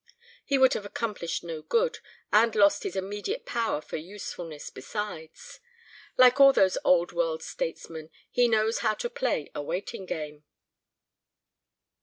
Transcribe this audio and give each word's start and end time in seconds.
He 0.43 0.57
would 0.57 0.73
have 0.73 0.83
accomplished 0.83 1.43
no 1.43 1.61
good, 1.61 1.99
and 2.33 2.55
lost 2.55 2.81
his 2.81 2.95
immediate 2.95 3.45
power 3.45 3.81
for 3.81 3.97
usefulness 3.97 4.71
besides. 4.71 5.59
Like 6.17 6.39
all 6.39 6.53
those 6.53 6.75
old 6.83 7.11
world 7.11 7.43
statesmen, 7.43 8.09
he 8.31 8.47
knows 8.47 8.79
how 8.79 8.95
to 8.95 9.11
play 9.11 9.51
a 9.53 9.61
waiting 9.61 10.07
game." 10.07 10.43